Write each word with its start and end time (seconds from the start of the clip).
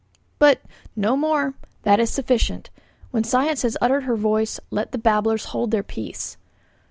"But" 0.39 0.63
'No 0.95 1.15
more; 1.15 1.53
that 1.83 1.99
is 1.99 2.09
sufficient. 2.09 2.71
When 3.11 3.23
science 3.23 3.61
has 3.61 3.77
uttered 3.81 4.05
her 4.05 4.15
voice, 4.15 4.59
let 4.71 4.89
babblers 5.03 5.45
hold 5.53 5.69
their 5.69 5.83
peace.' 5.83 6.37